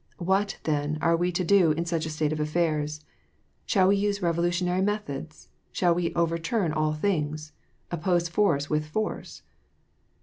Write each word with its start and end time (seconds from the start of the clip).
What, 0.17 0.57
then, 0.63 0.97
are 0.99 1.15
we 1.15 1.31
to 1.31 1.43
do 1.43 1.73
in 1.73 1.85
such 1.85 2.07
a 2.07 2.09
state 2.09 2.33
of 2.33 2.39
affairs? 2.39 3.01
Shall 3.67 3.89
we 3.89 3.97
use 3.97 4.19
revolutionary 4.19 4.81
methods? 4.81 5.49
Shall 5.71 5.93
we 5.93 6.11
overturn 6.15 6.73
all 6.73 6.93
things? 6.93 7.53
Oppose 7.91 8.27
force 8.27 8.67
with 8.67 8.87
force 8.87 9.43